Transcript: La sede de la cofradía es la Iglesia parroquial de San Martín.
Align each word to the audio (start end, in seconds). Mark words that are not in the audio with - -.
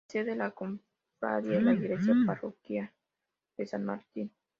La 0.03 0.11
sede 0.13 0.31
de 0.31 0.35
la 0.35 0.49
cofradía 0.51 1.57
es 1.57 1.63
la 1.63 1.73
Iglesia 1.75 2.13
parroquial 2.25 2.91
de 3.55 3.67
San 3.67 3.85
Martín. 3.85 4.31